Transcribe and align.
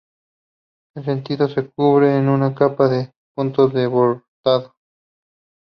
El 0.95 1.05
sentido 1.05 1.47
se 1.47 1.67
cubre 1.69 2.15
con 2.15 2.29
una 2.29 2.55
capa 2.55 2.87
de 2.87 3.11
puntos 3.35 3.71
de 3.71 3.85
bordado. 3.85 4.73